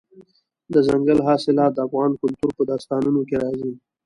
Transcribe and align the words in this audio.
دځنګل 0.73 1.19
حاصلات 1.27 1.71
د 1.73 1.79
افغان 1.87 2.11
کلتور 2.21 2.51
په 2.57 2.63
داستانونو 2.71 3.21
کې 3.29 3.35
راځي. 3.43 3.71